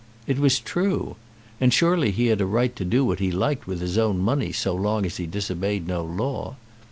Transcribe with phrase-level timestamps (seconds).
[0.25, 1.15] It was true.
[1.59, 4.51] And surely he had a right to do what he liked with his own money
[4.51, 6.55] so long as he disobeyed no law.